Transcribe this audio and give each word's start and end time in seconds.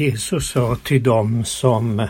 Jesus 0.00 0.50
sa 0.50 0.76
till 0.76 1.02
dem 1.02 1.44
som 1.44 2.08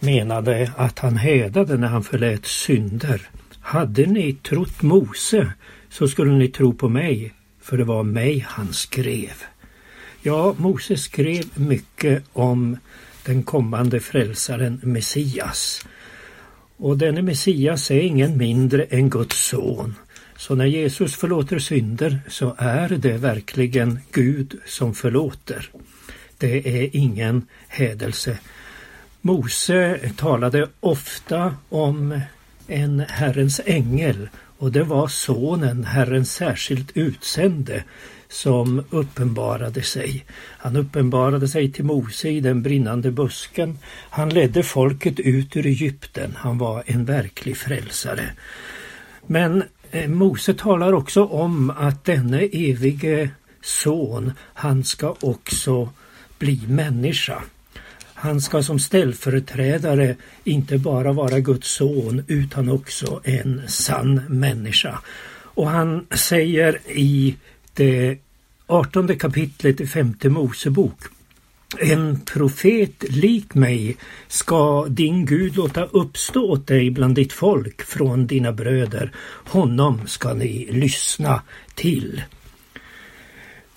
menade 0.00 0.72
att 0.76 0.98
han 0.98 1.16
hädade 1.16 1.76
när 1.76 1.88
han 1.88 2.04
förlät 2.04 2.46
synder. 2.46 3.28
Hade 3.60 4.06
ni 4.06 4.32
trott 4.32 4.82
Mose 4.82 5.52
så 5.90 6.08
skulle 6.08 6.32
ni 6.32 6.48
tro 6.48 6.74
på 6.74 6.88
mig, 6.88 7.34
för 7.60 7.76
det 7.76 7.84
var 7.84 8.02
mig 8.02 8.46
han 8.48 8.72
skrev. 8.72 9.32
Ja, 10.22 10.54
Mose 10.58 10.96
skrev 10.96 11.44
mycket 11.54 12.24
om 12.32 12.76
den 13.24 13.42
kommande 13.42 14.00
frälsaren 14.00 14.80
Messias. 14.82 15.86
Och 16.76 16.98
denne 16.98 17.22
Messias 17.22 17.90
är 17.90 18.00
ingen 18.00 18.38
mindre 18.38 18.84
än 18.84 19.10
Guds 19.10 19.48
son. 19.48 19.94
Så 20.36 20.54
när 20.54 20.66
Jesus 20.66 21.16
förlåter 21.16 21.58
synder 21.58 22.20
så 22.28 22.54
är 22.58 22.88
det 22.88 23.16
verkligen 23.16 23.98
Gud 24.12 24.58
som 24.66 24.94
förlåter. 24.94 25.70
Det 26.38 26.82
är 26.82 26.96
ingen 26.96 27.46
hädelse. 27.68 28.38
Mose 29.20 30.00
talade 30.16 30.68
ofta 30.80 31.54
om 31.68 32.20
en 32.66 33.00
Herrens 33.08 33.60
ängel 33.64 34.28
och 34.58 34.72
det 34.72 34.82
var 34.82 35.08
sonen, 35.08 35.84
Herrens 35.84 36.32
särskilt 36.32 36.96
utsände, 36.96 37.84
som 38.28 38.84
uppenbarade 38.90 39.82
sig. 39.82 40.24
Han 40.58 40.76
uppenbarade 40.76 41.48
sig 41.48 41.72
till 41.72 41.84
Mose 41.84 42.28
i 42.28 42.40
den 42.40 42.62
brinnande 42.62 43.10
busken. 43.10 43.78
Han 44.10 44.28
ledde 44.28 44.62
folket 44.62 45.20
ut 45.20 45.56
ur 45.56 45.66
Egypten. 45.66 46.34
Han 46.36 46.58
var 46.58 46.82
en 46.86 47.04
verklig 47.04 47.56
frälsare. 47.56 48.30
Men 49.26 49.62
eh, 49.90 50.08
Mose 50.08 50.54
talar 50.54 50.92
också 50.92 51.24
om 51.24 51.70
att 51.70 52.04
denne 52.04 52.40
evige 52.40 53.30
son, 53.62 54.32
han 54.54 54.84
ska 54.84 55.14
också 55.20 55.88
bli 56.38 56.60
människa. 56.68 57.42
Han 58.14 58.40
ska 58.40 58.62
som 58.62 58.78
ställföreträdare 58.78 60.16
inte 60.44 60.78
bara 60.78 61.12
vara 61.12 61.40
Guds 61.40 61.68
son 61.68 62.22
utan 62.26 62.68
också 62.68 63.20
en 63.24 63.62
sann 63.68 64.22
människa. 64.28 64.98
Och 65.42 65.70
han 65.70 66.06
säger 66.10 66.78
i 66.88 67.36
det 67.74 68.18
artonde 68.66 69.16
kapitlet 69.16 69.80
i 69.80 69.86
femte 69.86 70.28
Mosebok 70.28 70.98
en 71.76 72.20
profet 72.20 73.04
lik 73.08 73.54
mig 73.54 73.96
ska 74.28 74.86
din 74.88 75.26
Gud 75.26 75.56
låta 75.56 75.84
uppstå 75.84 76.50
åt 76.50 76.66
dig 76.66 76.90
bland 76.90 77.14
ditt 77.14 77.32
folk 77.32 77.82
från 77.82 78.26
dina 78.26 78.52
bröder. 78.52 79.12
Honom 79.44 80.06
ska 80.06 80.34
ni 80.34 80.68
lyssna 80.70 81.42
till. 81.74 82.22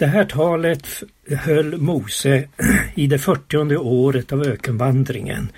Det 0.02 0.08
här 0.08 0.26
talet 0.26 1.04
höll 1.30 1.78
Mose 1.78 2.48
i 2.96 3.08
det 3.08 3.20
fyrtionde 3.20 3.78
året 3.78 4.32
av 4.32 4.42
ökenvandringen. 4.42 5.52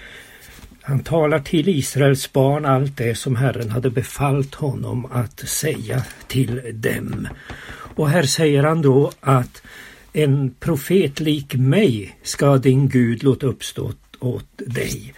Han 0.81 0.99
talar 0.99 1.39
till 1.39 1.69
Israels 1.69 2.33
barn 2.33 2.65
allt 2.65 2.97
det 2.97 3.15
som 3.15 3.35
Herren 3.35 3.69
hade 3.69 3.89
befallt 3.89 4.55
honom 4.55 5.05
att 5.05 5.39
säga 5.39 6.03
till 6.27 6.61
dem. 6.73 7.27
Och 7.95 8.09
här 8.09 8.23
säger 8.23 8.63
han 8.63 8.81
då 8.81 9.11
att 9.19 9.61
en 10.13 10.55
profet 10.59 11.19
lik 11.19 11.55
mig 11.55 12.17
ska 12.23 12.57
din 12.57 12.89
Gud 12.89 13.23
låta 13.23 13.47
uppstå 13.47 13.91
åt 14.19 14.47
dig. 14.57 15.13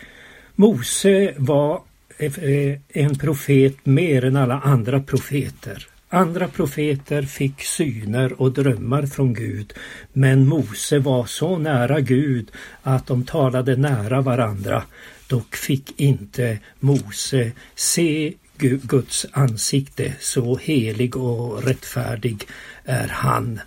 Mose 0.56 1.34
var 1.38 1.82
eh, 2.18 2.80
en 2.90 3.16
profet 3.18 3.86
mer 3.86 4.26
än 4.26 4.36
alla 4.36 4.60
andra 4.60 5.00
profeter. 5.00 5.88
Andra 6.16 6.48
profeter 6.48 7.22
fick 7.22 7.62
syner 7.62 8.42
och 8.42 8.52
drömmar 8.52 9.06
från 9.06 9.34
Gud, 9.34 9.74
men 10.14 10.48
Mose 10.48 11.00
var 11.00 11.26
så 11.26 11.58
nära 11.58 12.00
Gud 12.00 12.52
att 12.84 13.08
de 13.08 13.24
talade 13.26 13.76
nära 13.76 14.22
varandra. 14.22 14.84
Dock 15.28 15.56
fick 15.56 16.00
inte 16.00 16.60
Mose 16.80 17.52
se 17.76 18.34
Guds 18.58 19.26
ansikte, 19.32 20.14
så 20.20 20.58
helig 20.58 21.18
och 21.18 21.64
rättfärdig 21.64 22.48
är 22.84 23.08
han. 23.08 23.60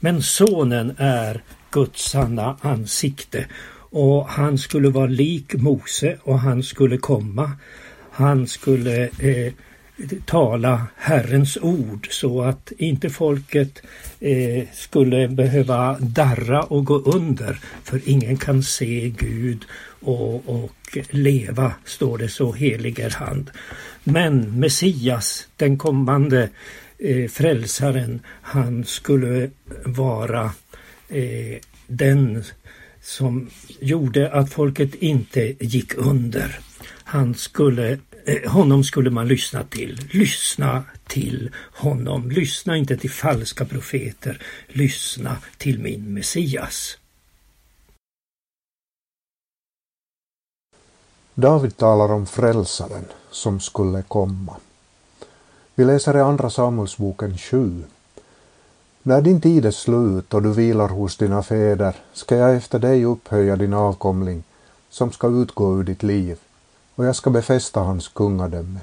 Men 0.00 0.22
sonen 0.22 0.94
är 0.98 1.42
Guds 1.70 2.10
sanna 2.10 2.56
ansikte 2.60 3.46
och 3.90 4.28
han 4.28 4.58
skulle 4.58 4.88
vara 4.88 5.06
lik 5.06 5.54
Mose 5.54 6.18
och 6.22 6.38
han 6.38 6.62
skulle 6.62 6.98
komma. 6.98 7.52
Han 8.10 8.46
skulle 8.46 9.02
eh, 9.04 9.52
tala 10.24 10.86
Herrens 10.96 11.56
ord 11.56 12.08
så 12.10 12.42
att 12.42 12.72
inte 12.78 13.10
folket 13.10 13.82
eh, 14.20 14.64
skulle 14.72 15.28
behöva 15.28 15.98
darra 16.00 16.62
och 16.62 16.84
gå 16.84 16.98
under 16.98 17.58
för 17.84 18.00
ingen 18.04 18.36
kan 18.36 18.62
se 18.62 19.12
Gud 19.18 19.64
och, 20.00 20.48
och 20.48 20.98
leva, 21.10 21.72
står 21.84 22.18
det 22.18 22.28
så 22.28 22.52
helig 22.52 22.98
är 22.98 23.10
han. 23.10 23.50
Men 24.04 24.60
Messias, 24.60 25.46
den 25.56 25.78
kommande 25.78 26.48
eh, 26.98 27.28
frälsaren, 27.28 28.20
han 28.26 28.84
skulle 28.84 29.50
vara 29.84 30.52
eh, 31.08 31.58
den 31.86 32.44
som 33.00 33.50
gjorde 33.80 34.32
att 34.32 34.52
folket 34.52 34.94
inte 34.94 35.54
gick 35.60 35.94
under. 35.94 36.58
Han 37.04 37.34
skulle 37.34 37.98
Eh, 38.26 38.50
honom 38.50 38.84
skulle 38.84 39.10
man 39.10 39.28
lyssna 39.28 39.64
till. 39.64 40.08
Lyssna 40.12 40.84
till 41.06 41.50
honom. 41.72 42.30
Lyssna 42.30 42.76
inte 42.76 42.96
till 42.96 43.10
falska 43.10 43.64
profeter. 43.64 44.42
Lyssna 44.68 45.36
till 45.58 45.78
min 45.78 46.14
Messias. 46.14 46.98
David 51.34 51.76
talar 51.76 52.12
om 52.12 52.26
frälsaren 52.26 53.04
som 53.30 53.60
skulle 53.60 54.02
komma. 54.02 54.56
Vi 55.74 55.84
läser 55.84 56.16
i 56.16 56.20
Andra 56.20 56.50
Samuelsboken 56.50 57.38
7. 57.38 57.82
När 59.02 59.22
din 59.22 59.40
tid 59.40 59.66
är 59.66 59.70
slut 59.70 60.34
och 60.34 60.42
du 60.42 60.52
vilar 60.52 60.88
hos 60.88 61.16
dina 61.16 61.42
fäder 61.42 61.94
ska 62.12 62.36
jag 62.36 62.56
efter 62.56 62.78
dig 62.78 63.04
upphöja 63.04 63.56
din 63.56 63.74
avkomling 63.74 64.42
som 64.90 65.12
ska 65.12 65.28
utgå 65.28 65.78
ur 65.78 65.84
ditt 65.84 66.02
liv 66.02 66.38
och 66.94 67.04
jag 67.04 67.16
ska 67.16 67.30
befästa 67.30 67.80
hans 67.80 68.08
kungadöme. 68.08 68.80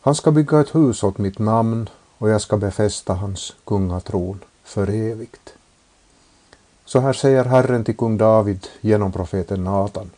Han 0.00 0.14
ska 0.14 0.30
bygga 0.30 0.60
ett 0.60 0.74
hus 0.74 1.02
åt 1.02 1.18
mitt 1.18 1.38
namn 1.38 1.88
och 2.18 2.28
jag 2.28 2.40
ska 2.40 2.56
befästa 2.56 3.14
hans 3.14 3.52
kungatron 3.64 4.40
för 4.64 4.90
evigt. 4.90 5.54
Så 6.84 7.00
här 7.00 7.12
säger 7.12 7.44
Herren 7.44 7.84
till 7.84 7.96
kung 7.96 8.18
David 8.18 8.66
genom 8.80 9.12
profeten 9.12 9.64
Natan. 9.64 10.10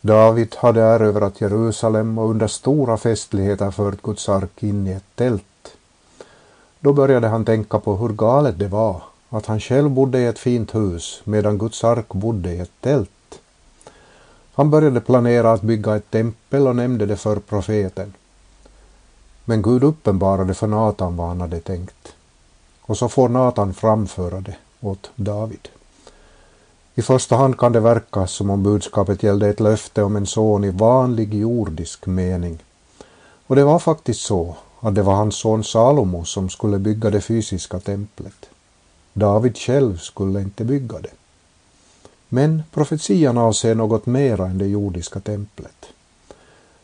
David 0.00 0.56
hade 0.58 0.80
erövrat 0.80 1.40
Jerusalem 1.40 2.18
och 2.18 2.30
under 2.30 2.46
stora 2.46 2.96
festligheter 2.96 3.70
fört 3.70 4.02
Guds 4.02 4.28
ark 4.28 4.62
in 4.62 4.86
i 4.86 4.92
ett 4.92 5.04
tält. 5.14 5.76
Då 6.80 6.92
började 6.92 7.28
han 7.28 7.44
tänka 7.44 7.78
på 7.78 7.96
hur 7.96 8.08
galet 8.08 8.58
det 8.58 8.68
var 8.68 9.02
att 9.28 9.46
han 9.46 9.60
själv 9.60 9.90
bodde 9.90 10.18
i 10.18 10.26
ett 10.26 10.38
fint 10.38 10.74
hus 10.74 11.20
medan 11.24 11.58
Guds 11.58 11.84
ark 11.84 12.08
bodde 12.08 12.52
i 12.52 12.60
ett 12.60 12.80
tält. 12.80 13.10
Han 14.54 14.70
började 14.70 15.00
planera 15.00 15.52
att 15.52 15.62
bygga 15.62 15.96
ett 15.96 16.10
tempel 16.10 16.66
och 16.68 16.76
nämnde 16.76 17.06
det 17.06 17.16
för 17.16 17.36
profeten. 17.36 18.14
Men 19.44 19.62
Gud 19.62 19.84
uppenbarade 19.84 20.54
för 20.54 20.66
Natan 20.66 21.16
vad 21.16 21.28
han 21.28 21.40
hade 21.40 21.60
tänkt. 21.60 22.14
Och 22.80 22.98
så 22.98 23.08
får 23.08 23.28
Natan 23.28 23.74
framföra 23.74 24.40
det 24.40 24.56
åt 24.80 25.10
David. 25.16 25.68
I 26.94 27.02
första 27.02 27.36
hand 27.36 27.58
kan 27.58 27.72
det 27.72 27.80
verka 27.80 28.26
som 28.26 28.50
om 28.50 28.62
budskapet 28.62 29.22
gällde 29.22 29.48
ett 29.48 29.60
löfte 29.60 30.02
om 30.02 30.16
en 30.16 30.26
son 30.26 30.64
i 30.64 30.70
vanlig 30.70 31.34
jordisk 31.34 32.06
mening. 32.06 32.58
Och 33.46 33.56
det 33.56 33.64
var 33.64 33.78
faktiskt 33.78 34.20
så 34.20 34.56
att 34.80 34.94
det 34.94 35.02
var 35.02 35.14
hans 35.14 35.36
son 35.36 35.64
Salomo 35.64 36.24
som 36.24 36.48
skulle 36.50 36.78
bygga 36.78 37.10
det 37.10 37.20
fysiska 37.20 37.80
templet. 37.80 38.46
David 39.12 39.56
själv 39.58 39.98
skulle 39.98 40.40
inte 40.40 40.64
bygga 40.64 40.98
det. 40.98 41.23
Men 42.34 42.62
profetian 42.70 43.38
avser 43.38 43.74
något 43.74 44.06
mera 44.06 44.46
än 44.46 44.58
det 44.58 44.66
jordiska 44.66 45.20
templet. 45.20 45.86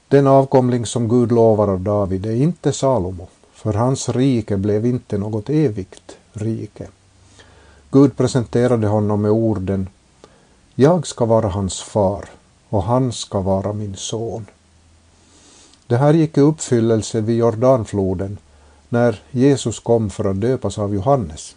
Den 0.09 0.27
avkomling 0.27 0.87
som 0.87 1.09
Gud 1.09 1.33
lovar 1.33 1.69
av 1.69 1.81
David 1.81 2.27
är 2.27 2.35
inte 2.35 2.73
Salomo, 2.73 3.29
för 3.53 3.73
hans 3.73 4.09
rike 4.09 4.57
blev 4.57 4.87
inte 4.87 5.19
något 5.19 5.51
evigt 5.51 6.17
rike. 6.33 6.89
Gud 7.91 8.17
presenterade 8.17 8.87
honom 8.87 9.23
med 9.23 9.31
orden 9.31 9.89
Jag 10.75 11.07
ska 11.07 11.25
vara 11.25 11.49
hans 11.49 11.83
far 11.83 12.25
och 12.69 12.83
han 12.83 13.13
ska 13.13 13.41
vara 13.41 13.73
min 13.73 13.97
son. 13.97 14.47
Det 15.87 15.97
här 15.97 16.15
gick 16.15 16.39
i 16.39 16.41
uppfyllelse 16.41 17.21
vid 17.21 17.37
Jordanfloden 17.37 18.39
när 18.89 19.23
Jesus 19.31 19.81
kom 19.81 20.11
för 20.11 20.25
att 20.25 20.41
döpas 20.41 20.79
av 20.79 20.95
Johannes. 20.95 21.57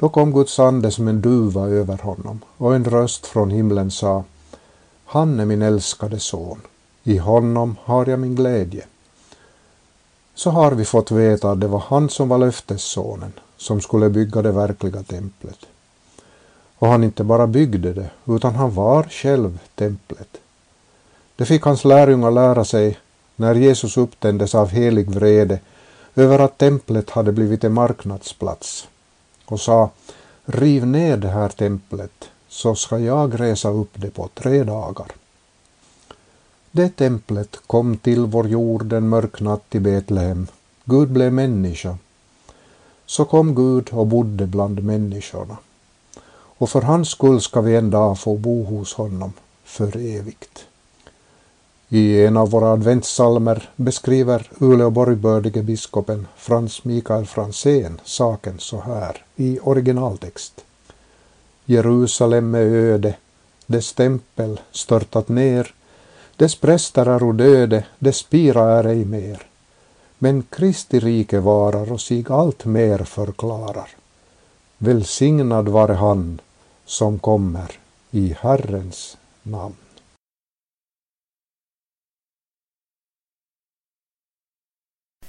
Då 0.00 0.08
kom 0.08 0.32
Guds 0.32 0.58
ande 0.58 0.90
som 0.90 1.08
en 1.08 1.20
duva 1.20 1.68
över 1.68 1.98
honom 1.98 2.40
och 2.56 2.74
en 2.74 2.84
röst 2.84 3.26
från 3.26 3.50
himlen 3.50 3.90
sa 3.90 4.24
Han 5.04 5.40
är 5.40 5.44
min 5.44 5.62
älskade 5.62 6.20
son, 6.20 6.60
i 7.02 7.18
honom 7.18 7.76
har 7.82 8.06
jag 8.06 8.18
min 8.18 8.34
glädje. 8.34 8.84
Så 10.34 10.50
har 10.50 10.72
vi 10.72 10.84
fått 10.84 11.10
veta 11.10 11.50
att 11.50 11.60
det 11.60 11.68
var 11.68 11.82
han 11.86 12.08
som 12.08 12.28
var 12.28 12.38
löftessonen, 12.38 13.32
som 13.56 13.80
skulle 13.80 14.10
bygga 14.10 14.42
det 14.42 14.52
verkliga 14.52 15.02
templet. 15.02 15.58
Och 16.78 16.88
han 16.88 17.04
inte 17.04 17.24
bara 17.24 17.46
byggde 17.46 17.92
det, 17.92 18.10
utan 18.26 18.54
han 18.54 18.74
var 18.74 19.02
själv 19.02 19.58
templet. 19.74 20.36
Det 21.36 21.44
fick 21.44 21.62
hans 21.62 21.84
lärjungar 21.84 22.30
lära 22.30 22.64
sig 22.64 22.98
när 23.36 23.54
Jesus 23.54 23.96
upptändes 23.96 24.54
av 24.54 24.68
helig 24.68 25.10
vrede 25.10 25.60
över 26.14 26.38
att 26.38 26.58
templet 26.58 27.10
hade 27.10 27.32
blivit 27.32 27.64
en 27.64 27.72
marknadsplats 27.72 28.88
och 29.50 29.60
sa 29.60 29.90
Riv 30.44 30.86
ner 30.86 31.16
det 31.16 31.28
här 31.28 31.48
templet 31.48 32.30
så 32.48 32.74
ska 32.74 32.98
jag 32.98 33.40
resa 33.40 33.68
upp 33.68 33.90
det 33.94 34.10
på 34.10 34.28
tre 34.34 34.64
dagar. 34.64 35.06
Det 36.70 36.88
templet 36.88 37.56
kom 37.66 37.96
till 37.96 38.26
vår 38.26 38.48
jord 38.48 38.92
en 38.92 39.08
mörk 39.08 39.40
natt 39.40 39.74
i 39.74 39.80
Betlehem. 39.80 40.46
Gud 40.84 41.08
blev 41.08 41.32
människa. 41.32 41.98
Så 43.06 43.24
kom 43.24 43.54
Gud 43.54 43.88
och 43.92 44.06
bodde 44.06 44.46
bland 44.46 44.82
människorna. 44.82 45.56
Och 46.32 46.70
för 46.70 46.82
hans 46.82 47.08
skull 47.08 47.40
ska 47.40 47.60
vi 47.60 47.76
en 47.76 47.90
dag 47.90 48.18
få 48.18 48.36
bo 48.36 48.64
hos 48.64 48.94
honom 48.94 49.32
för 49.64 49.96
evigt. 49.96 50.66
I 51.88 52.24
en 52.24 52.36
av 52.36 52.50
våra 52.50 52.72
adventssalmer 52.72 53.70
beskriver 53.76 54.50
Uleåborgbördige 54.58 55.62
biskopen 55.62 56.26
Frans 56.36 56.84
Mikael 56.84 57.26
Fransén 57.26 58.00
saken 58.04 58.58
så 58.58 58.80
här 58.80 59.24
i 59.40 59.58
originaltext. 59.62 60.64
Jerusalem 61.64 62.54
är 62.54 62.60
öde, 62.60 63.14
dess 63.66 63.92
tempel 63.92 64.60
störtat 64.70 65.28
ner, 65.28 65.74
dess 66.36 66.54
präster 66.54 67.06
är 67.06 67.32
döde, 67.32 67.84
dess 67.98 68.22
pira 68.22 68.78
är 68.78 68.84
ej 68.84 69.04
mer. 69.04 69.42
Men 70.18 70.42
Kristi 70.42 71.00
rike 71.00 71.40
varar 71.40 71.92
och 71.92 72.00
sig 72.00 72.24
allt 72.28 72.64
mer 72.64 72.98
förklarar. 72.98 73.88
Välsignad 74.78 75.68
vare 75.68 75.92
han 75.92 76.40
som 76.84 77.18
kommer 77.18 77.78
i 78.10 78.36
Herrens 78.40 79.16
namn. 79.42 79.76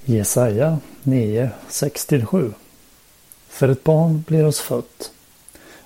Jesaja 0.05 0.79
9, 1.03 1.51
6-7 1.69 2.53
för 3.51 3.69
ett 3.69 3.83
barn 3.83 4.23
blir 4.27 4.45
oss 4.45 4.59
fött, 4.59 5.11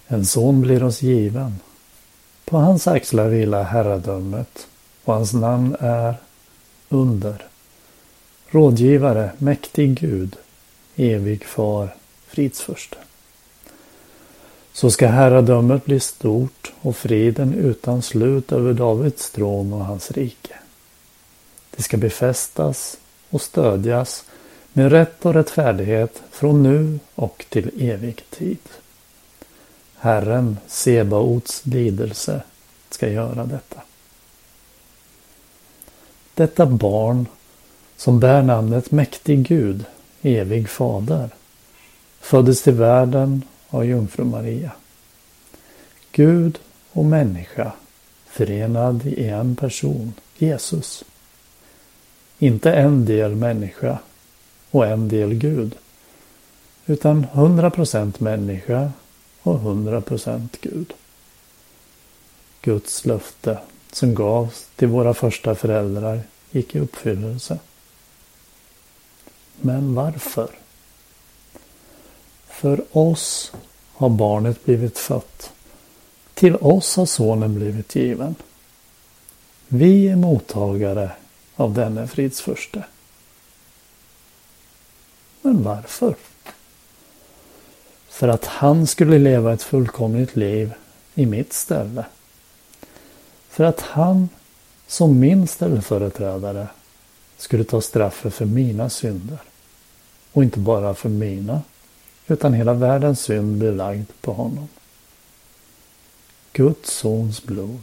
en 0.08 0.26
son 0.26 0.62
blir 0.62 0.84
oss 0.84 1.02
given. 1.02 1.56
På 2.46 2.58
hans 2.58 2.88
axlar 2.88 3.28
vilar 3.28 3.64
herradömet 3.64 4.68
och 5.04 5.14
hans 5.14 5.34
namn 5.34 5.76
är 5.80 6.16
Under. 6.90 7.46
Rådgivare, 8.48 9.32
mäktig 9.38 10.00
Gud, 10.00 10.36
evig 10.96 11.46
far, 11.46 11.96
fridsförste. 12.28 12.98
Så 14.74 14.92
ska 14.92 15.08
herradömet 15.08 15.86
bli 15.86 16.00
stort 16.00 16.74
och 16.82 16.96
friden 16.96 17.54
utan 17.54 18.02
slut 18.02 18.52
över 18.52 18.74
Davids 18.74 19.30
tron 19.30 19.74
och 19.74 19.86
hans 19.86 20.12
rike. 20.12 20.56
Det 21.76 21.84
ska 21.84 21.98
befästas 21.98 22.98
och 23.30 23.42
stödjas 23.42 24.24
med 24.78 24.92
rätt 24.92 25.26
och 25.26 25.34
rättfärdighet 25.34 26.24
från 26.32 26.64
nu 26.64 27.00
och 27.16 27.46
till 27.50 27.92
evig 27.92 28.24
tid. 28.30 28.58
Herren, 29.98 30.58
Sebaots 30.68 31.66
lidelse, 31.66 32.42
ska 32.90 33.10
göra 33.10 33.46
detta. 33.46 33.82
Detta 36.34 36.66
barn 36.66 37.26
som 37.98 38.20
bär 38.20 38.42
namnet 38.42 38.92
mäktig 38.92 39.48
Gud, 39.48 39.86
evig 40.22 40.70
fader, 40.70 41.30
föddes 42.20 42.62
till 42.62 42.74
världen 42.74 43.44
av 43.70 43.86
jungfru 43.86 44.24
Maria. 44.24 44.72
Gud 46.12 46.60
och 46.92 47.06
människa 47.06 47.72
förenad 48.26 49.06
i 49.06 49.28
en 49.28 49.56
person, 49.56 50.14
Jesus. 50.38 51.04
Inte 52.40 52.74
en 52.74 53.06
del 53.06 53.36
människa 53.36 54.00
och 54.76 54.86
en 54.86 55.08
del 55.08 55.34
Gud. 55.34 55.76
Utan 56.86 57.26
100% 57.34 58.14
människa 58.18 58.92
och 59.42 59.60
100% 59.60 60.48
Gud. 60.62 60.94
Guds 62.62 63.06
löfte 63.06 63.60
som 63.92 64.16
gavs 64.16 64.68
till 64.76 64.88
våra 64.88 65.14
första 65.14 65.56
föräldrar 65.56 66.22
gick 66.52 66.76
i 66.76 66.80
uppfyllelse. 66.80 67.60
Men 69.62 69.96
varför? 69.96 70.50
För 72.48 72.86
oss 72.92 73.52
har 73.94 74.10
barnet 74.10 74.66
blivit 74.66 74.98
fött. 74.98 75.52
Till 76.34 76.56
oss 76.56 76.96
har 76.96 77.06
sonen 77.06 77.56
blivit 77.56 77.96
given. 77.96 78.36
Vi 79.68 80.08
är 80.08 80.16
mottagare 80.16 81.12
av 81.56 81.74
denne 81.74 82.08
fridsförste. 82.08 82.84
Men 85.46 85.64
varför? 85.64 86.16
För 88.10 88.28
att 88.28 88.46
han 88.46 88.88
skulle 88.88 89.20
leva 89.20 89.54
ett 89.54 89.64
fullkomligt 89.64 90.36
liv 90.36 90.74
i 91.16 91.26
mitt 91.26 91.54
ställe. 91.54 92.06
För 93.50 93.64
att 93.64 93.82
han 93.82 94.30
som 94.88 95.20
min 95.20 95.48
ställföreträdare 95.48 96.68
skulle 97.38 97.64
ta 97.64 97.82
straffet 97.82 98.34
för 98.34 98.46
mina 98.46 98.90
synder. 98.90 99.38
Och 100.32 100.44
inte 100.44 100.60
bara 100.60 100.94
för 100.94 101.10
mina, 101.10 101.62
utan 102.28 102.54
hela 102.54 102.74
världens 102.74 103.22
synd 103.22 103.58
blir 103.58 103.72
lagd 103.72 104.12
på 104.22 104.34
honom. 104.34 104.68
Guds 106.54 106.94
sons 106.94 107.44
blod 107.44 107.82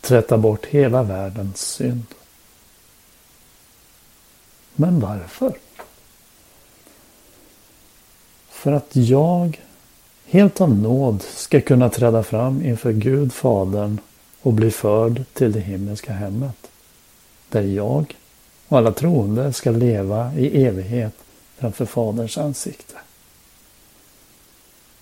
tvättar 0.00 0.36
bort 0.36 0.66
hela 0.66 1.02
världens 1.02 1.60
synd. 1.60 2.06
Men 4.74 5.00
varför? 5.00 5.58
För 8.58 8.72
att 8.72 8.96
jag 8.96 9.60
helt 10.26 10.60
av 10.60 10.78
nåd 10.78 11.22
ska 11.22 11.60
kunna 11.60 11.88
träda 11.88 12.22
fram 12.22 12.62
inför 12.62 12.92
Gud 12.92 13.32
Fadern 13.32 14.00
och 14.42 14.52
bli 14.52 14.70
förd 14.70 15.24
till 15.32 15.52
det 15.52 15.60
himmelska 15.60 16.12
hemmet. 16.12 16.70
Där 17.48 17.62
jag 17.62 18.16
och 18.68 18.78
alla 18.78 18.92
troende 18.92 19.52
ska 19.52 19.70
leva 19.70 20.34
i 20.34 20.64
evighet 20.64 21.12
framför 21.58 21.84
Faderns 21.84 22.38
ansikte. 22.38 22.94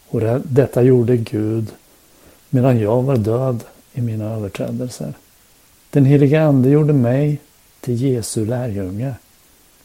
Och 0.09 0.21
detta 0.45 0.83
gjorde 0.83 1.17
Gud 1.17 1.73
medan 2.51 2.79
jag 2.79 3.03
var 3.03 3.17
död 3.17 3.65
i 3.93 4.01
mina 4.01 4.25
överträdelser. 4.25 5.15
Den 5.91 6.05
helige 6.05 6.43
Ande 6.43 6.69
gjorde 6.69 6.93
mig 6.93 7.41
till 7.81 8.03
Jesu 8.03 8.47
lärjunge 8.47 9.15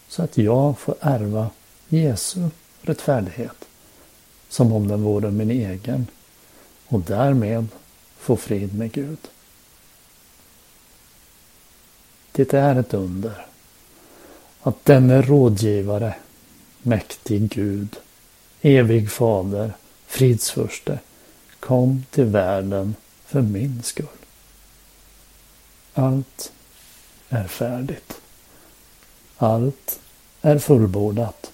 så 0.07 0.23
att 0.23 0.37
jag 0.37 0.79
får 0.79 0.95
ärva 1.01 1.49
Jesu 1.89 2.49
rättfärdighet 2.81 3.65
som 4.49 4.73
om 4.73 4.87
den 4.87 5.03
vore 5.03 5.31
min 5.31 5.51
egen 5.51 6.07
och 6.87 6.99
därmed 6.99 7.67
få 8.17 8.37
frid 8.37 8.77
med 8.77 8.91
Gud. 8.91 9.19
Det 12.31 12.53
är 12.53 12.75
ett 12.75 12.93
under 12.93 13.45
att 14.61 14.85
denne 14.85 15.21
rådgivare, 15.21 16.15
mäktig 16.81 17.49
Gud, 17.49 17.95
evig 18.61 19.11
fader, 19.11 19.73
fridsförste, 20.07 20.99
kom 21.59 22.05
till 22.11 22.25
världen 22.25 22.95
för 23.25 23.41
min 23.41 23.83
skull. 23.83 24.05
Allt 25.93 26.51
är 27.29 27.47
färdigt. 27.47 28.21
Allt 29.37 29.99
är 30.41 30.59
fullbordat. 30.59 31.50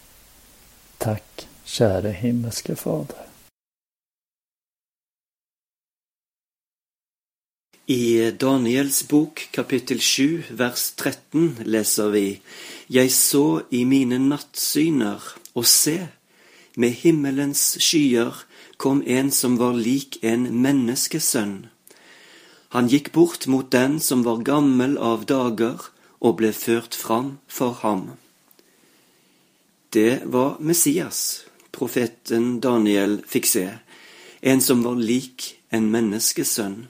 Käre 1.68 2.12
himmelske 2.12 2.76
Fader. 2.76 3.26
I 7.86 8.32
Daniels 8.32 9.08
bok 9.08 9.50
kapittel 9.52 10.00
7 10.00 10.44
vers 10.50 10.92
13 10.96 11.58
läser 11.64 12.10
vi 12.10 12.42
Jag 12.88 13.12
så 13.12 13.62
i 13.70 13.86
mina 13.86 14.18
nattsyner, 14.18 15.22
och 15.54 15.68
se, 15.68 16.08
med 16.74 16.92
himmelens 16.92 17.78
skyer 17.80 18.36
kom 18.78 19.04
en 19.08 19.32
som 19.32 19.58
var 19.58 19.74
lik 19.74 20.24
en 20.24 20.62
menneskesønn. 20.62 21.68
Han 22.70 22.88
gick 22.88 23.12
bort 23.12 23.48
mot 23.48 23.72
den 23.72 24.00
som 24.00 24.24
var 24.24 24.38
gammal 24.38 24.98
av 24.98 25.26
dagar 25.26 25.82
och 26.20 26.36
blev 26.36 26.54
fört 26.54 26.96
fram 26.96 27.38
för 27.48 27.72
ham. 27.72 28.12
Det 29.90 30.22
var 30.26 30.56
Messias, 30.60 31.47
profeten 31.78 32.60
Daniel 32.60 33.22
fick 33.28 33.46
se, 33.46 33.70
en 34.42 34.62
som 34.62 34.84
var 34.84 34.98
lik 35.00 35.54
en 35.70 35.92
menneskesønn. 35.94 36.86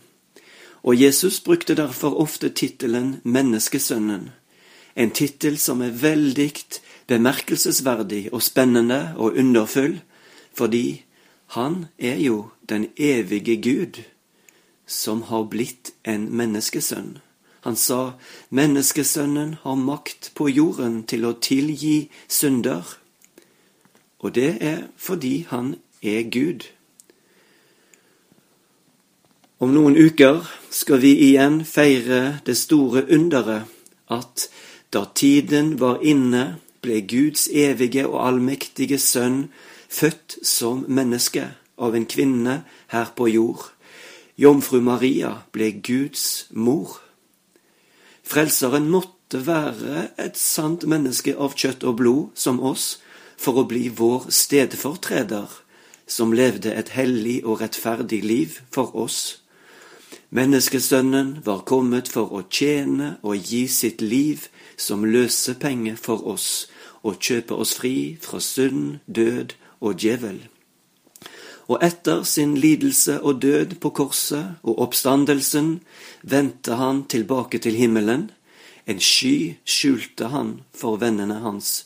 Og 0.87 0.95
Jesus 0.95 1.39
brukte 1.43 1.75
derfor 1.75 2.15
ofte 2.21 2.49
tittelen 2.49 3.17
Menneskesønnen, 3.23 4.29
en 4.95 5.11
tittel 5.11 5.57
som 5.59 5.81
er 5.81 5.91
veldig 5.91 6.51
bemerkelsesverdig 7.07 8.29
og 8.31 8.41
spennende 8.41 9.13
og 9.17 9.35
underfull, 9.37 9.99
fordi 10.53 11.03
Han 11.47 11.85
er 11.97 12.15
jo 12.15 12.49
den 12.69 12.87
evige 12.97 13.55
Gud, 13.61 14.03
som 14.85 15.21
har 15.21 15.43
blitt 15.43 15.93
en 16.03 16.27
menneskesønn. 16.35 17.19
Han 17.61 17.75
sa, 17.75 18.13
Menneskesønnen 18.49 19.55
har 19.61 19.75
makt 19.75 20.31
på 20.35 20.49
jorden 20.49 21.03
til 21.03 21.25
å 21.25 21.37
tilgi 21.39 22.09
synder. 22.27 22.83
Og 24.19 24.35
det 24.35 24.57
er 24.61 24.87
fordi 24.97 25.45
han 25.49 25.75
er 26.01 26.23
Gud. 26.29 26.65
Om 29.59 29.73
noen 29.73 29.97
uker 29.97 30.45
skal 30.69 31.01
vi 31.01 31.15
igjen 31.31 31.63
feire 31.65 32.39
det 32.45 32.57
store 32.57 33.05
underet 33.13 33.65
at 34.13 34.49
da 34.93 35.05
tiden 35.15 35.79
var 35.79 36.03
inne, 36.05 36.59
ble 36.81 37.01
Guds 37.09 37.47
evige 37.51 38.05
og 38.07 38.21
allmektige 38.27 38.99
Sønn 39.01 39.47
født 39.89 40.37
som 40.45 40.85
menneske 40.87 41.49
av 41.77 41.95
en 41.97 42.05
kvinne 42.05 42.61
her 42.93 43.09
på 43.17 43.27
jord. 43.33 43.65
Jomfru 44.37 44.79
Maria 44.81 45.33
ble 45.51 45.71
Guds 45.81 46.47
mor. 46.51 46.99
Frelseren 48.23 48.89
måtte 48.93 49.41
være 49.47 50.11
et 50.21 50.37
sant 50.37 50.85
menneske 50.85 51.33
av 51.33 51.57
kjøtt 51.57 51.83
og 51.83 51.97
blod 51.97 52.37
som 52.37 52.61
oss 52.61 52.99
för 53.37 53.61
att 53.61 53.67
bli 53.67 53.89
vår 53.89 54.23
stedförträdare 54.29 55.47
som 56.07 56.33
levde 56.33 56.73
ett 56.73 56.89
hellig 56.89 57.45
och 57.45 57.61
rättfärdigt 57.61 58.25
liv 58.25 58.59
för 58.71 58.95
oss. 58.95 59.41
Menneskesønnen 60.29 61.37
var 61.45 61.59
kommet 61.63 62.09
for 62.11 62.33
å 62.35 62.41
tjene 62.51 63.13
og 63.23 63.37
gi 63.47 63.63
sitt 63.71 64.01
liv 64.01 64.49
som 64.75 65.05
løsepenge 65.07 65.95
for 65.95 66.27
oss 66.27 66.67
og 67.07 67.21
kjøpe 67.23 67.55
oss 67.55 67.77
fri 67.79 68.17
fra 68.21 68.39
synd, 68.43 68.99
død 69.07 69.55
og 69.79 69.95
djevel. 70.03 70.41
Og 71.67 71.83
etter 71.83 72.23
sin 72.23 72.55
lidelse 72.59 73.19
og 73.21 73.41
død 73.41 73.77
på 73.83 73.91
korset 73.95 74.59
og 74.63 74.79
oppstandelsen 74.87 75.77
vendte 76.23 76.75
han 76.79 77.05
tilbake 77.07 77.59
til 77.63 77.75
himmelen. 77.75 78.29
En 78.87 78.99
sky 78.99 79.55
skjulte 79.67 80.31
han 80.31 80.61
for 80.75 80.99
vennene 80.99 81.39
hans. 81.43 81.85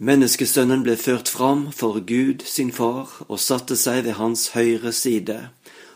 Menneskesønnen 0.00 0.80
ble 0.80 0.94
ført 0.96 1.28
fram 1.28 1.66
for 1.76 1.98
Gud 2.08 2.40
sin 2.48 2.70
far 2.72 3.10
og 3.26 3.36
satte 3.36 3.76
seg 3.76 4.06
ved 4.06 4.14
hans 4.16 4.46
høyre 4.54 4.94
side. 4.96 5.34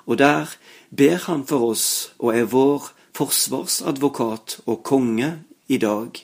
Og 0.04 0.18
der 0.20 0.50
ber 0.92 1.22
han 1.24 1.46
for 1.48 1.70
oss 1.70 1.86
og 2.18 2.34
er 2.36 2.50
vår 2.52 2.90
forsvarsadvokat 3.16 4.58
og 4.66 4.82
konge 4.84 5.30
i 5.72 5.78
dag. 5.80 6.20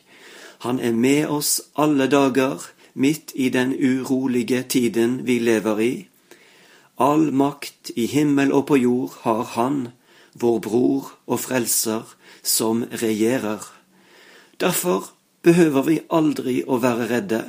Han 0.61 0.77
er 0.77 0.93
med 0.93 1.33
oss 1.33 1.63
alle 1.73 2.05
dager, 2.13 2.67
midt 2.93 3.33
i 3.35 3.49
den 3.49 3.73
urolige 3.73 4.61
tiden 4.63 5.23
vi 5.25 5.39
lever 5.39 5.81
i. 5.81 5.95
All 7.01 7.31
makt 7.33 7.95
i 7.97 8.05
himmel 8.13 8.53
og 8.53 8.67
på 8.67 8.77
jord 8.77 9.15
har 9.23 9.43
Han, 9.55 9.89
vår 10.35 10.59
bror 10.59 11.09
og 11.27 11.41
frelser, 11.41 12.05
som 12.43 12.85
regjerer. 12.93 13.65
Derfor 14.61 15.15
behøver 15.43 15.83
vi 15.83 15.99
aldri 16.11 16.59
å 16.69 16.77
være 16.77 17.09
redde. 17.09 17.41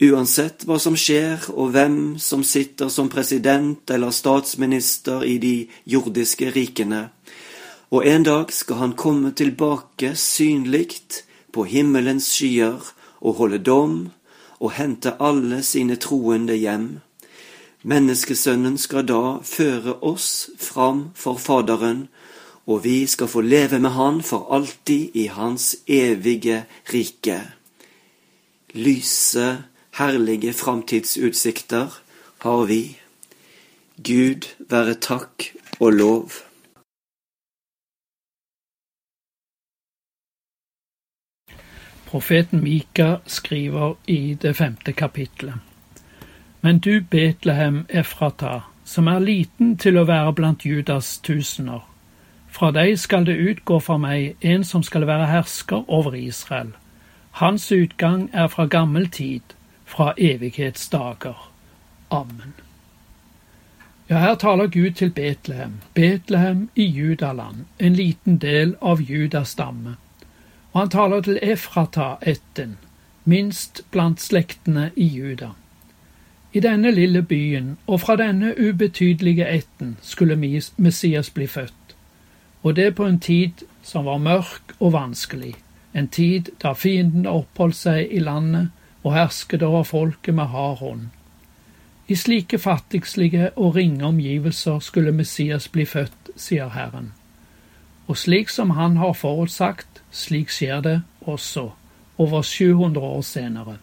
Uansett 0.00 0.64
vad 0.64 0.80
som 0.80 0.94
skjer 0.96 1.42
og 1.52 1.74
hvem 1.74 1.96
som 2.18 2.40
sitter 2.44 2.88
som 2.88 3.10
president 3.12 3.90
eller 3.90 4.14
statsminister 4.16 5.26
i 5.28 5.36
de 5.38 5.68
jordiske 5.84 6.48
rikene. 6.54 7.10
Og 7.92 8.06
en 8.08 8.24
dag 8.24 8.52
skal 8.52 8.80
han 8.80 8.94
komme 8.96 9.34
tilbake 9.36 10.14
synligt 10.16 11.24
på 11.52 11.66
himmelens 11.68 12.30
skyer 12.32 12.80
og 13.20 13.36
holde 13.42 13.60
dom 13.60 13.98
og 14.56 14.72
hente 14.78 15.18
alle 15.20 15.60
sine 15.62 16.00
troende 16.00 16.56
hjem. 16.56 17.00
Menneskesønnen 17.82 18.76
skal 18.80 19.04
da 19.04 19.40
føre 19.44 19.98
oss 20.00 20.50
fram 20.56 21.10
for 21.16 21.36
Faderen, 21.36 22.06
og 22.64 22.84
vi 22.84 23.06
skal 23.06 23.28
få 23.28 23.40
leve 23.40 23.78
med 23.80 23.90
Han 23.90 24.22
for 24.22 24.48
alltid 24.52 25.16
i 25.16 25.26
Hans 25.26 25.76
evige 25.86 26.64
rike. 26.92 27.40
Lyse, 28.74 29.69
herlige 30.00 30.52
framtidsutsikter 30.52 32.02
har 32.38 32.64
vi. 32.64 32.96
Gud 33.96 34.48
være 34.70 34.94
takk 34.94 35.44
og 35.80 35.92
lov. 35.92 36.30
Profeten 42.06 42.62
Mika 42.64 43.16
skriver 43.26 43.94
i 44.06 44.34
det 44.42 44.56
femte 44.56 44.92
kapitlet. 44.92 45.54
Men 46.60 46.78
du, 46.78 47.00
Betlehem 47.10 47.86
Efrata, 47.88 48.60
som 48.84 49.06
er 49.06 49.18
liten 49.18 49.76
til 49.76 50.00
å 50.00 50.08
være 50.08 50.32
blant 50.32 50.64
Judas 50.64 51.18
tusener. 51.18 51.84
Fra 52.48 52.72
deg 52.72 52.96
skal 52.98 53.28
det 53.28 53.36
utgå 53.36 53.78
for 53.78 54.00
meg 54.00 54.36
en 54.40 54.64
som 54.64 54.82
skal 54.82 55.06
være 55.06 55.28
hersker 55.28 55.84
over 55.88 56.16
Israel. 56.16 56.72
Hans 57.30 57.72
utgang 57.72 58.30
er 58.32 58.48
fra 58.48 58.66
gammel 58.66 59.10
tid, 59.10 59.42
fra 59.90 60.12
evighetsdager. 60.16 61.50
Amen. 62.10 62.54
Ja, 64.10 64.18
her 64.18 64.34
taler 64.34 64.66
Gud 64.66 64.90
til 64.90 65.10
Betlehem, 65.10 65.72
Betlehem 65.94 66.68
i 66.74 66.84
Judaland, 66.84 67.64
en 67.78 67.94
liten 67.94 68.38
del 68.38 68.76
av 68.82 69.02
Judas 69.02 69.48
stamme. 69.48 69.96
Og 70.72 70.80
han 70.80 70.90
taler 70.90 71.20
til 71.20 71.38
Efrata-ætten, 71.42 72.76
minst 73.24 73.82
blant 73.90 74.20
slektene 74.20 74.90
i 74.96 75.06
Juda. 75.06 75.52
I 76.52 76.60
denne 76.60 76.90
lille 76.90 77.22
byen 77.22 77.76
og 77.86 78.00
fra 78.00 78.16
denne 78.16 78.54
ubetydelige 78.58 79.46
ætten 79.46 79.96
skulle 80.02 80.36
Messias 80.76 81.30
bli 81.30 81.46
født, 81.46 81.94
og 82.62 82.76
det 82.76 82.94
på 82.94 83.06
en 83.06 83.20
tid 83.20 83.62
som 83.82 84.04
var 84.04 84.18
mørk 84.18 84.74
og 84.80 84.92
vanskelig, 84.92 85.54
en 85.94 86.08
tid 86.08 86.50
da 86.62 86.72
fiendene 86.72 87.30
oppholdt 87.30 87.76
seg 87.76 88.10
i 88.10 88.18
landet 88.18 88.70
og 89.02 89.14
hersket 89.14 89.62
over 89.62 89.82
folket 89.82 90.34
med 90.34 90.50
hard 90.52 90.78
hånd. 90.78 91.08
I 92.08 92.14
slike 92.14 92.58
fattigslige 92.58 93.50
og 93.56 93.76
ringe 93.76 94.04
omgivelser 94.04 94.78
skulle 94.78 95.12
Messias 95.12 95.68
bli 95.68 95.84
født, 95.86 96.32
sier 96.36 96.68
Herren. 96.74 97.12
Og 98.08 98.18
slik 98.18 98.48
som 98.48 98.70
Han 98.70 98.96
har 98.96 99.12
forutsagt, 99.12 100.02
slik 100.10 100.50
skjer 100.50 100.80
det 100.80 101.02
også, 101.20 101.70
over 102.18 102.42
700 102.42 103.06
år 103.06 103.22
senere. 103.22 103.76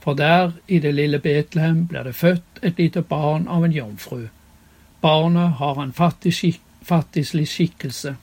For 0.00 0.14
der, 0.14 0.52
i 0.68 0.78
det 0.78 0.94
lille 0.94 1.18
Betlehem, 1.18 1.86
blir 1.86 2.02
det 2.02 2.14
født 2.14 2.62
et 2.62 2.78
lite 2.78 3.02
barn 3.02 3.48
av 3.48 3.64
en 3.64 3.72
jomfru. 3.72 4.28
Barnet 5.00 5.58
har 5.58 5.82
en 5.82 5.92
fattig 5.92 6.34
skik 6.34 6.60
fattigslig 6.82 7.48
skikkelse. 7.48 8.14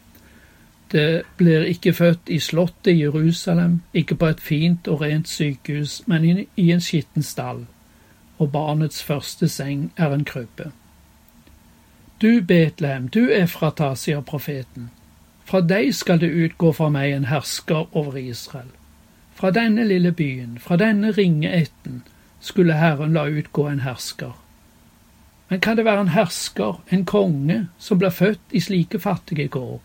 Det 0.92 1.18
eh, 1.18 1.24
blir 1.38 1.66
ikke 1.68 1.94
født 1.94 2.30
i 2.32 2.40
slottet 2.40 2.94
i 2.94 3.02
Jerusalem, 3.02 3.82
ikke 3.94 4.16
på 4.16 4.26
et 4.26 4.40
fint 4.40 4.88
og 4.88 5.02
rent 5.02 5.28
sykehus, 5.28 6.02
men 6.08 6.46
i 6.56 6.72
en 6.72 6.82
skitten 6.82 7.24
stall, 7.24 7.66
og 8.38 8.52
barnets 8.52 9.04
første 9.04 9.48
seng 9.48 9.92
er 9.98 10.14
en 10.14 10.26
krybbe. 10.26 10.72
Du 12.22 12.42
Betlehem, 12.42 13.08
du 13.08 13.28
Efrata, 13.30 13.96
sier 13.96 14.22
profeten, 14.22 14.90
fra 15.46 15.62
deg 15.62 15.94
skal 15.96 16.20
det 16.20 16.32
utgå 16.34 16.74
for 16.76 16.92
meg 16.92 17.14
en 17.14 17.28
hersker 17.30 17.86
over 17.96 18.18
Israel. 18.20 18.72
Fra 19.38 19.52
denne 19.52 19.86
lille 19.88 20.12
byen, 20.12 20.58
fra 20.60 20.76
denne 20.82 21.12
ringe 21.16 21.52
ætten, 21.54 22.02
skulle 22.40 22.74
Herren 22.74 23.14
la 23.14 23.28
utgå 23.30 23.68
en 23.70 23.84
hersker. 23.86 24.34
Men 25.50 25.60
kan 25.60 25.78
det 25.78 25.86
være 25.86 26.02
en 26.02 26.16
hersker, 26.16 26.82
en 26.92 27.06
konge, 27.06 27.68
som 27.80 28.00
blir 28.00 28.12
født 28.12 28.52
i 28.52 28.60
slike 28.60 29.00
fattige 29.00 29.48
kår? 29.48 29.80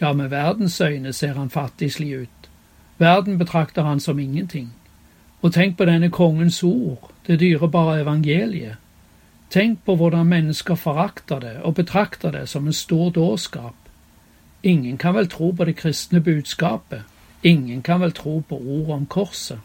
Ja, 0.00 0.12
med 0.12 0.28
verdens 0.28 0.80
øyne 0.80 1.12
ser 1.12 1.34
han 1.34 1.50
fattigslig 1.50 2.20
ut. 2.20 2.50
Verden 2.98 3.38
betrakter 3.38 3.82
han 3.82 4.00
som 4.00 4.18
ingenting. 4.18 4.72
Og 5.42 5.52
tenk 5.52 5.76
på 5.76 5.84
denne 5.84 6.10
kongens 6.10 6.62
ord, 6.62 7.10
det 7.26 7.40
dyrebare 7.40 8.00
evangeliet. 8.00 8.76
Tenk 9.50 9.84
på 9.84 9.96
hvordan 9.96 10.26
mennesker 10.26 10.74
forakter 10.74 11.38
det 11.38 11.56
og 11.62 11.74
betrakter 11.74 12.30
det 12.30 12.48
som 12.48 12.66
en 12.66 12.72
stor 12.72 13.10
dårskap. 13.10 13.74
Ingen 14.62 14.98
kan 14.98 15.14
vel 15.14 15.28
tro 15.28 15.50
på 15.50 15.64
det 15.64 15.76
kristne 15.76 16.20
budskapet, 16.20 17.02
ingen 17.42 17.82
kan 17.82 18.00
vel 18.00 18.12
tro 18.12 18.42
på 18.48 18.56
ordet 18.56 18.94
om 18.94 19.06
korset. 19.06 19.58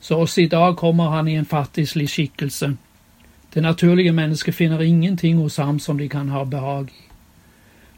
Så 0.00 0.16
også 0.16 0.40
i 0.40 0.46
dag 0.46 0.76
kommer 0.76 1.10
han 1.10 1.28
i 1.28 1.34
en 1.34 1.46
fattigslig 1.46 2.08
skikkelse. 2.08 2.76
Det 3.54 3.62
naturlige 3.62 4.12
mennesket 4.12 4.54
finner 4.54 4.80
ingenting 4.80 5.38
hos 5.38 5.56
ham 5.56 5.78
som 5.78 5.98
de 5.98 6.08
kan 6.08 6.28
ha 6.28 6.44
behag 6.44 6.90
i. 6.90 7.09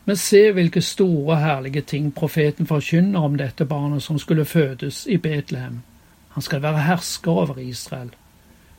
Men 0.05 0.17
se 0.17 0.53
hvilke 0.53 0.81
store 0.83 1.37
härliga 1.37 1.55
herlige 1.55 1.81
ting 1.81 2.13
profeten 2.13 2.67
forkynner 2.67 3.21
om 3.21 3.37
dette 3.37 3.65
barnet 3.65 4.03
som 4.03 4.19
skulle 4.19 4.45
fødes 4.45 5.07
i 5.07 5.17
Betlehem. 5.17 5.83
Han 6.29 6.43
skal 6.43 6.63
være 6.63 6.79
hersker 6.79 7.31
over 7.31 7.59
Israel. 7.59 8.11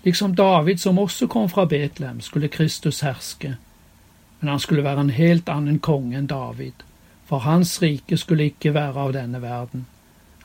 Liksom 0.03 0.35
David, 0.35 0.77
som 0.77 0.99
også 0.99 1.27
kom 1.27 1.49
fra 1.49 1.65
Betlehem, 1.65 2.21
skulle 2.21 2.47
Kristus 2.47 2.99
herske. 3.01 3.55
Men 4.39 4.49
han 4.49 4.59
skulle 4.59 4.83
være 4.83 5.01
en 5.01 5.09
helt 5.09 5.49
annen 5.49 5.79
konge 5.79 6.17
enn 6.17 6.27
David, 6.27 6.83
for 7.25 7.39
hans 7.39 7.81
rike 7.81 8.17
skulle 8.17 8.43
ikke 8.43 8.73
være 8.73 8.99
av 8.99 9.13
denne 9.13 9.41
verden. 9.41 9.85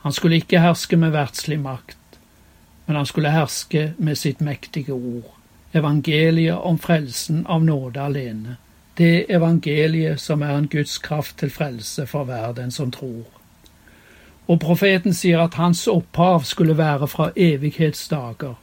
Han 0.01 0.13
skulle 0.13 0.35
ikke 0.35 0.59
herske 0.59 0.97
med 0.97 1.11
verdslig 1.11 1.59
makt, 1.59 2.19
men 2.85 2.95
han 2.95 3.05
skulle 3.05 3.31
herske 3.35 3.93
med 3.97 4.15
sitt 4.15 4.41
mektige 4.41 4.93
ord. 4.93 5.35
evangeliet 5.73 6.57
om 6.57 6.79
frelsen 6.79 7.45
av 7.47 7.63
nåde 7.63 8.01
alene, 8.01 8.55
det 8.99 9.25
evangeliet 9.29 10.19
som 10.19 10.41
er 10.41 10.57
en 10.57 10.67
Guds 10.67 10.97
kraft 10.97 11.37
til 11.39 11.49
frelse 11.49 12.05
for 12.07 12.23
hver 12.23 12.51
den 12.51 12.71
som 12.71 12.91
tror. 12.91 13.23
Og 14.47 14.59
profeten 14.59 15.13
sier 15.13 15.39
at 15.39 15.53
hans 15.53 15.87
opphav 15.87 16.43
skulle 16.43 16.77
være 16.77 17.07
fra 17.07 17.29
evighetsdager. 17.35 18.53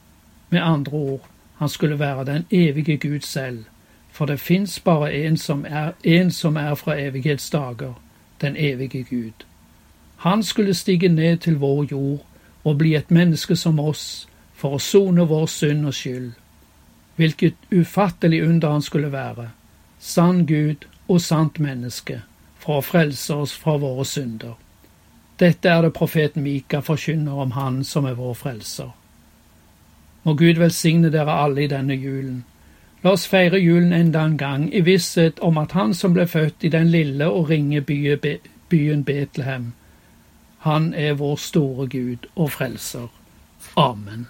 Med 0.51 0.61
andre 0.61 0.93
ord, 0.93 1.29
han 1.59 1.69
skulle 1.69 1.99
være 1.99 2.25
den 2.25 2.47
evige 2.51 2.97
Gud 2.97 3.21
selv, 3.21 3.65
for 4.13 4.27
det 4.27 4.41
fins 4.41 4.81
bare 4.81 5.15
en 5.15 5.37
som, 5.37 5.65
er, 5.69 5.93
en 6.05 6.31
som 6.31 6.57
er 6.57 6.75
fra 6.75 7.01
evighetsdager, 7.01 7.93
den 8.41 8.57
evige 8.57 9.05
Gud. 9.05 9.47
Han 10.17 10.43
skulle 10.43 10.75
stige 10.75 11.09
ned 11.09 11.37
til 11.37 11.59
vår 11.59 11.87
jord 11.91 12.27
og 12.65 12.79
bli 12.79 12.95
et 12.95 13.11
menneske 13.11 13.57
som 13.57 13.81
oss, 13.81 14.29
for 14.55 14.75
å 14.75 14.79
sone 14.79 15.23
vår 15.29 15.47
synd 15.47 15.87
og 15.87 15.95
skyld. 15.95 16.33
Hvilket 17.17 17.55
ufattelig 17.73 18.43
under 18.49 18.71
han 18.71 18.83
skulle 18.83 19.13
være, 19.13 19.51
sann 20.07 20.45
Gud 20.47 20.87
og 21.09 21.21
sant 21.21 21.59
menneske, 21.59 22.21
for 22.63 22.79
å 22.81 22.87
frelse 22.87 23.35
oss 23.35 23.55
fra 23.59 23.77
våre 23.83 24.05
synder. 24.07 24.55
Dette 25.39 25.69
er 25.69 25.83
det 25.85 25.93
profeten 25.97 26.45
Mika 26.47 26.81
forkynner 26.81 27.43
om 27.45 27.55
Han 27.59 27.83
som 27.85 28.07
er 28.07 28.15
vår 28.17 28.35
frelser. 28.35 28.93
Må 30.25 30.35
Gud 30.35 30.59
velsigne 30.63 31.11
dere 31.13 31.35
alle 31.45 31.65
i 31.65 31.71
denne 31.71 31.95
julen. 31.95 32.45
La 33.03 33.13
oss 33.13 33.27
feire 33.31 33.61
julen 33.61 33.93
enda 33.93 34.25
en 34.25 34.39
gang 34.41 34.69
i 34.75 34.81
visshet 34.81 35.43
om 35.45 35.59
at 35.59 35.77
Han 35.77 35.95
som 35.95 36.15
ble 36.15 36.27
født 36.27 36.65
i 36.65 36.73
den 36.73 36.89
lille 36.91 37.29
og 37.29 37.51
ringe 37.51 37.83
byen 38.69 39.05
Betlehem, 39.05 39.73
han 40.67 40.95
er 40.95 41.13
vår 41.15 41.37
store 41.37 41.87
Gud 41.87 42.27
og 42.35 42.51
frelser. 42.51 43.07
Amen. 43.77 44.27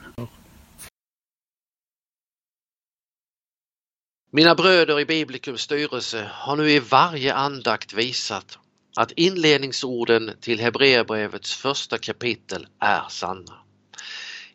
Mina 4.36 4.54
bröder 4.54 5.00
i 5.00 5.04
Biblikums 5.04 5.60
styrelse 5.60 6.30
har 6.32 6.56
nu 6.56 6.70
i 6.70 6.78
varje 6.78 7.34
andakt 7.34 7.92
visat 7.92 8.58
att 8.96 9.12
inledningsorden 9.12 10.32
till 10.40 10.60
Hebreerbrevets 10.60 11.54
första 11.54 11.98
kapitel 11.98 12.66
är 12.80 13.02
sanna. 13.08 13.54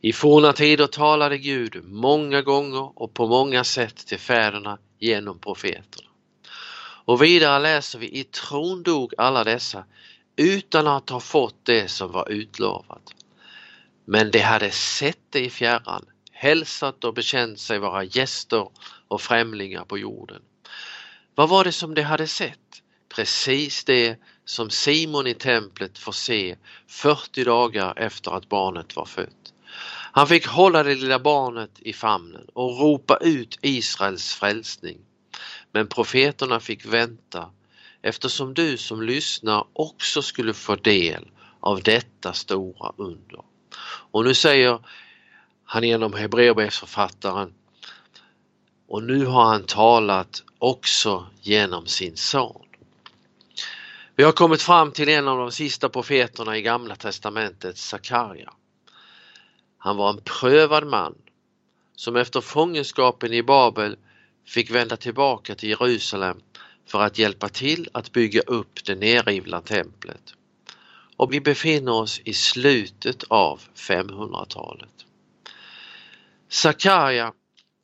I 0.01 0.13
forna 0.13 0.53
tider 0.53 0.87
talade 0.87 1.37
Gud 1.37 1.83
många 1.83 2.41
gånger 2.41 3.01
och 3.01 3.13
på 3.13 3.27
många 3.27 3.63
sätt 3.63 4.07
till 4.07 4.19
fäderna 4.19 4.77
genom 4.99 5.39
profeterna. 5.39 6.09
Och 7.05 7.21
vidare 7.21 7.59
läser 7.59 7.99
vi 7.99 8.19
i 8.19 8.23
tron 8.23 8.83
dog 8.83 9.13
alla 9.17 9.43
dessa 9.43 9.85
utan 10.35 10.87
att 10.87 11.09
ha 11.09 11.19
fått 11.19 11.65
det 11.65 11.87
som 11.87 12.11
var 12.11 12.31
utlovat. 12.31 13.13
Men 14.05 14.31
de 14.31 14.39
hade 14.39 14.71
sett 14.71 15.21
det 15.29 15.45
i 15.45 15.49
fjärran, 15.49 16.05
hälsat 16.31 17.03
och 17.03 17.13
bekänt 17.13 17.59
sig 17.59 17.79
vara 17.79 18.03
gäster 18.03 18.67
och 19.11 19.21
främlingar 19.21 19.85
på 19.85 19.97
jorden. 19.97 20.41
Vad 21.35 21.49
var 21.49 21.63
det 21.63 21.71
som 21.71 21.95
de 21.95 22.01
hade 22.01 22.27
sett? 22.27 22.81
Precis 23.15 23.83
det 23.83 24.19
som 24.45 24.69
Simon 24.69 25.27
i 25.27 25.33
templet 25.33 25.97
får 25.97 26.11
se 26.11 26.55
40 26.87 27.43
dagar 27.43 27.93
efter 27.97 28.31
att 28.31 28.49
barnet 28.49 28.95
var 28.95 29.05
fött. 29.05 29.53
Han 30.13 30.27
fick 30.27 30.47
hålla 30.47 30.83
det 30.83 30.95
lilla 30.95 31.19
barnet 31.19 31.71
i 31.79 31.93
famnen 31.93 32.47
och 32.53 32.79
ropa 32.79 33.17
ut 33.21 33.59
Israels 33.61 34.33
frälsning. 34.33 34.97
Men 35.71 35.87
profeterna 35.87 36.59
fick 36.59 36.85
vänta 36.85 37.49
eftersom 38.01 38.53
du 38.53 38.77
som 38.77 39.01
lyssnar 39.01 39.65
också 39.73 40.21
skulle 40.21 40.53
få 40.53 40.75
del 40.75 41.31
av 41.59 41.83
detta 41.83 42.33
stora 42.33 42.93
under. 42.97 43.41
Och 44.11 44.25
nu 44.25 44.33
säger 44.33 44.79
han 45.65 45.83
genom 45.83 46.13
Hebreerbrevsförfattaren 46.13 47.53
och 48.91 49.03
nu 49.03 49.25
har 49.25 49.45
han 49.45 49.63
talat 49.63 50.43
också 50.59 51.27
genom 51.41 51.87
sin 51.87 52.17
son. 52.17 52.65
Vi 54.15 54.23
har 54.23 54.31
kommit 54.31 54.61
fram 54.61 54.91
till 54.91 55.09
en 55.09 55.27
av 55.27 55.37
de 55.37 55.51
sista 55.51 55.89
profeterna 55.89 56.57
i 56.57 56.61
Gamla 56.61 56.95
testamentet, 56.95 57.77
Sakarja. 57.77 58.53
Han 59.77 59.97
var 59.97 60.09
en 60.09 60.21
prövad 60.23 60.87
man 60.87 61.15
som 61.95 62.15
efter 62.15 62.41
fångenskapen 62.41 63.33
i 63.33 63.43
Babel 63.43 63.97
fick 64.47 64.71
vända 64.71 64.97
tillbaka 64.97 65.55
till 65.55 65.69
Jerusalem 65.69 66.41
för 66.85 67.01
att 67.01 67.17
hjälpa 67.17 67.49
till 67.49 67.89
att 67.91 68.11
bygga 68.11 68.41
upp 68.41 68.85
det 68.85 68.95
nerrivna 68.95 69.61
templet. 69.61 70.33
Och 71.17 71.33
vi 71.33 71.41
befinner 71.41 71.91
oss 71.91 72.21
i 72.25 72.33
slutet 72.33 73.23
av 73.23 73.61
500-talet. 73.75 75.05
Sakarja 76.49 77.33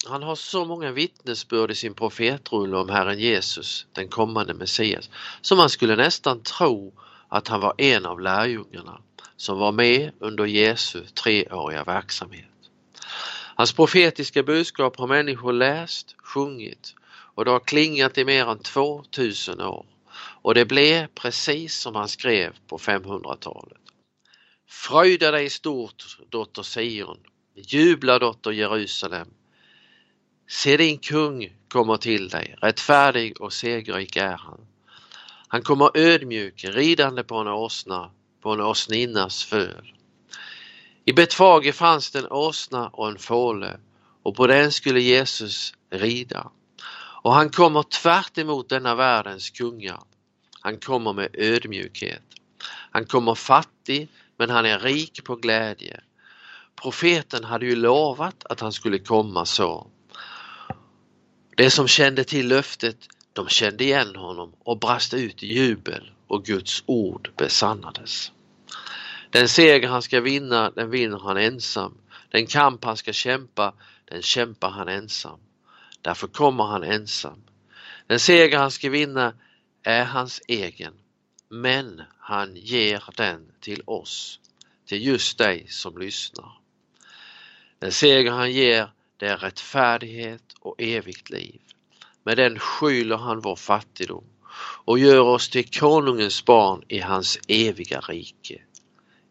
han 0.07 0.23
har 0.23 0.35
så 0.35 0.65
många 0.65 0.91
vittnesbörd 0.91 1.71
i 1.71 1.75
sin 1.75 1.93
profetrulle 1.93 2.77
om 2.77 2.89
Herren 2.89 3.19
Jesus, 3.19 3.87
den 3.93 4.07
kommande 4.09 4.53
Messias, 4.53 5.09
så 5.41 5.55
man 5.55 5.69
skulle 5.69 5.95
nästan 5.95 6.43
tro 6.43 6.93
att 7.27 7.47
han 7.47 7.61
var 7.61 7.73
en 7.77 8.05
av 8.05 8.21
lärjungarna 8.21 9.01
som 9.37 9.57
var 9.57 9.71
med 9.71 10.11
under 10.19 10.45
Jesu 10.45 11.05
treåriga 11.05 11.83
verksamhet. 11.83 12.45
Hans 13.55 13.73
profetiska 13.73 14.43
budskap 14.43 14.97
har 14.97 15.07
människor 15.07 15.53
läst, 15.53 16.15
sjungit 16.17 16.95
och 17.35 17.45
det 17.45 17.51
har 17.51 17.59
klingat 17.59 18.17
i 18.17 18.25
mer 18.25 18.45
än 18.45 18.59
2000 18.59 19.61
år. 19.61 19.85
Och 20.41 20.53
det 20.53 20.65
blev 20.65 21.07
precis 21.07 21.75
som 21.75 21.95
han 21.95 22.07
skrev 22.07 22.55
på 22.67 22.77
500-talet. 22.77 23.77
Fröjda 24.69 25.31
dig 25.31 25.49
stort, 25.49 26.17
dotter 26.29 26.63
Sion, 26.63 27.17
jubla 27.55 28.19
dotter 28.19 28.51
Jerusalem, 28.51 29.27
Se 30.49 30.77
din 30.77 30.97
kung 30.97 31.53
kommer 31.67 31.97
till 31.97 32.29
dig, 32.29 32.55
rättfärdig 32.61 33.41
och 33.41 33.53
segerrik 33.53 34.15
är 34.15 34.37
han. 34.37 34.59
Han 35.47 35.61
kommer 35.61 35.97
ödmjuk, 35.97 36.63
ridande 36.63 37.23
på 37.23 37.35
en 37.35 37.47
åsna, 37.47 38.11
på 38.41 38.51
en 38.51 38.61
åsninnas 38.61 39.43
föl. 39.43 39.93
I 41.05 41.13
Betfage 41.13 41.75
fanns 41.75 42.11
det 42.11 42.19
en 42.19 42.31
åsna 42.31 42.87
och 42.87 43.07
en 43.07 43.17
fåle 43.17 43.79
och 44.23 44.35
på 44.35 44.47
den 44.47 44.71
skulle 44.71 45.01
Jesus 45.01 45.73
rida. 45.89 46.51
Och 47.23 47.33
han 47.33 47.49
kommer 47.49 47.83
tvärt 47.83 48.37
emot 48.37 48.69
denna 48.69 48.95
världens 48.95 49.49
kungar. 49.49 50.03
Han 50.61 50.77
kommer 50.77 51.13
med 51.13 51.29
ödmjukhet. 51.33 52.23
Han 52.91 53.05
kommer 53.05 53.35
fattig 53.35 54.09
men 54.37 54.49
han 54.49 54.65
är 54.65 54.79
rik 54.79 55.23
på 55.23 55.35
glädje. 55.35 55.99
Profeten 56.81 57.43
hade 57.43 57.65
ju 57.65 57.75
lovat 57.75 58.45
att 58.45 58.59
han 58.59 58.71
skulle 58.71 58.99
komma 58.99 59.45
så. 59.45 59.87
De 61.57 61.69
som 61.69 61.87
kände 61.87 62.23
till 62.23 62.47
löftet, 62.47 62.97
de 63.33 63.47
kände 63.47 63.83
igen 63.83 64.15
honom 64.15 64.53
och 64.59 64.79
brast 64.79 65.13
ut 65.13 65.43
i 65.43 65.53
jubel 65.53 66.11
och 66.27 66.45
Guds 66.45 66.83
ord 66.85 67.31
besannades. 67.37 68.31
Den 69.29 69.49
seger 69.49 69.87
han 69.87 70.01
ska 70.01 70.21
vinna, 70.21 70.71
den 70.71 70.89
vinner 70.89 71.19
han 71.19 71.37
ensam. 71.37 71.97
Den 72.29 72.47
kamp 72.47 72.83
han 72.83 72.97
ska 72.97 73.13
kämpa, 73.13 73.73
den 74.05 74.21
kämpar 74.21 74.69
han 74.69 74.87
ensam. 74.87 75.39
Därför 76.01 76.27
kommer 76.27 76.63
han 76.63 76.83
ensam. 76.83 77.43
Den 78.07 78.19
seger 78.19 78.57
han 78.57 78.71
ska 78.71 78.89
vinna 78.89 79.33
är 79.83 80.05
hans 80.05 80.41
egen, 80.47 80.93
men 81.49 82.01
han 82.19 82.55
ger 82.55 83.03
den 83.15 83.51
till 83.59 83.81
oss, 83.85 84.39
till 84.85 85.05
just 85.05 85.37
dig 85.37 85.67
som 85.69 85.97
lyssnar. 85.97 86.51
Den 87.79 87.91
seger 87.91 88.31
han 88.31 88.51
ger, 88.51 88.89
det 89.17 89.27
är 89.27 89.37
rättfärdighet 89.37 90.53
och 90.59 90.75
evigt 90.77 91.29
liv. 91.29 91.61
Med 92.23 92.37
den 92.37 92.59
skyller 92.59 93.17
han 93.17 93.41
vår 93.41 93.55
fattigdom 93.55 94.23
och 94.85 94.99
gör 94.99 95.21
oss 95.21 95.49
till 95.49 95.69
konungens 95.69 96.45
barn 96.45 96.83
i 96.87 96.99
hans 96.99 97.39
eviga 97.47 97.99
rike. 97.99 98.61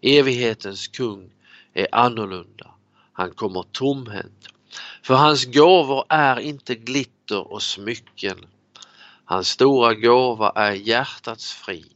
Evighetens 0.03 0.88
kung 0.88 1.31
är 1.75 1.87
annorlunda. 1.92 2.70
Han 3.12 3.31
kommer 3.31 3.62
tomhänt. 3.62 4.49
För 5.03 5.14
hans 5.14 5.44
gåvor 5.44 6.05
är 6.09 6.40
inte 6.40 6.75
glitter 6.75 7.53
och 7.53 7.62
smycken. 7.62 8.46
Hans 9.25 9.49
stora 9.49 9.94
gåva 9.94 10.53
är 10.55 10.72
hjärtats 10.72 11.53
frid. 11.53 11.92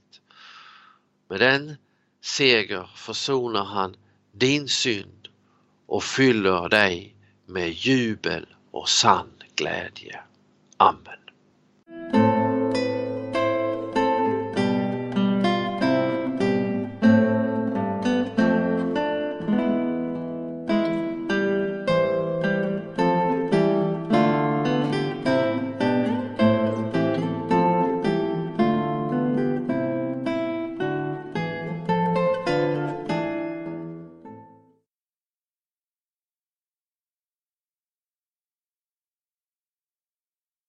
Med 1.28 1.40
den 1.40 1.76
seger 2.22 2.90
försonar 2.94 3.64
han 3.64 3.96
din 4.32 4.68
synd 4.68 5.28
och 5.86 6.04
fyller 6.04 6.68
dig 6.68 7.16
med 7.52 7.70
jubel 7.70 8.46
och 8.70 8.88
sann 8.88 9.30
glädje. 9.56 10.20
Amen. 10.76 11.19